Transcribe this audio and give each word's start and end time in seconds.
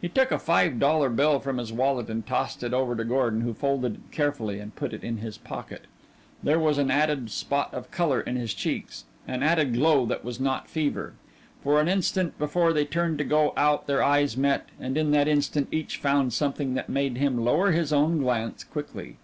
He 0.00 0.08
took 0.08 0.32
a 0.32 0.38
five 0.40 0.80
dollar 0.80 1.08
bill 1.08 1.38
from 1.38 1.58
his 1.58 1.72
wallet 1.72 2.10
and 2.10 2.26
tossed 2.26 2.64
it 2.64 2.74
over 2.74 2.96
to 2.96 3.04
Gordon, 3.04 3.42
who 3.42 3.54
folded 3.54 3.94
it 3.94 4.00
carefully 4.10 4.58
and 4.58 4.74
put 4.74 4.92
it 4.92 5.04
in 5.04 5.18
his 5.18 5.38
pocket. 5.38 5.82
There 6.42 6.58
was 6.58 6.76
an 6.78 6.90
added 6.90 7.30
spot 7.30 7.72
of 7.72 7.88
color 7.92 8.20
in 8.20 8.34
his 8.34 8.52
cheeks, 8.52 9.04
an 9.28 9.44
added 9.44 9.74
glow 9.74 10.06
that 10.06 10.24
was 10.24 10.40
not 10.40 10.68
fever. 10.68 11.12
For 11.62 11.80
an 11.80 11.86
instant 11.86 12.36
before 12.36 12.72
they 12.72 12.84
turned 12.84 13.18
to 13.18 13.24
go 13.24 13.52
out 13.56 13.86
their 13.86 14.02
eyes 14.02 14.36
met 14.36 14.66
and 14.80 14.98
in 14.98 15.12
that 15.12 15.28
instant 15.28 15.68
each 15.70 15.98
found 15.98 16.32
something 16.32 16.74
that 16.74 16.88
made 16.88 17.16
him 17.18 17.44
lower 17.44 17.70
his 17.70 17.92
own 17.92 18.18
glance 18.18 18.64
quickly. 18.64 19.18